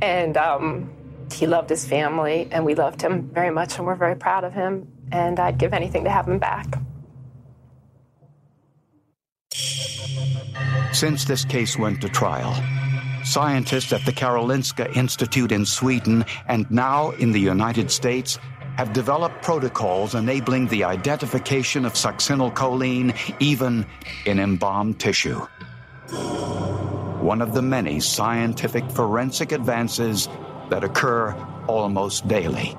and 0.00 0.36
um, 0.36 0.90
he 1.32 1.46
loved 1.46 1.68
his 1.70 1.86
family, 1.86 2.48
and 2.50 2.64
we 2.64 2.74
loved 2.74 3.02
him 3.02 3.30
very 3.32 3.50
much, 3.50 3.76
and 3.76 3.86
we're 3.86 3.94
very 3.94 4.16
proud 4.16 4.44
of 4.44 4.52
him. 4.52 4.88
And 5.12 5.40
I'd 5.40 5.58
give 5.58 5.74
anything 5.74 6.04
to 6.04 6.10
have 6.10 6.28
him 6.28 6.38
back. 6.38 6.66
Since 10.92 11.24
this 11.24 11.44
case 11.44 11.76
went 11.78 12.00
to 12.02 12.08
trial, 12.08 12.54
scientists 13.24 13.92
at 13.92 14.04
the 14.04 14.12
Karolinska 14.12 14.96
Institute 14.96 15.52
in 15.52 15.64
Sweden 15.64 16.24
and 16.46 16.70
now 16.70 17.10
in 17.12 17.32
the 17.32 17.40
United 17.40 17.90
States 17.90 18.38
have 18.76 18.92
developed 18.92 19.42
protocols 19.42 20.14
enabling 20.14 20.68
the 20.68 20.84
identification 20.84 21.84
of 21.84 21.94
succinylcholine 21.94 23.14
even 23.40 23.86
in 24.26 24.38
embalmed 24.38 24.98
tissue. 24.98 25.40
One 27.20 27.42
of 27.42 27.52
the 27.52 27.62
many 27.62 28.00
scientific 28.00 28.90
forensic 28.90 29.52
advances 29.52 30.28
that 30.70 30.84
occur 30.84 31.32
almost 31.66 32.26
daily. 32.26 32.76